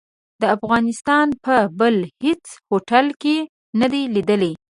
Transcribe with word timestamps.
د 0.41 0.43
افغانستان 0.55 1.27
په 1.45 1.55
بل 1.79 1.95
هيڅ 2.23 2.43
هوټل 2.69 3.07
کې 3.21 3.37
نه 3.79 3.87
دي 3.93 4.03
ليدلي. 4.15 4.51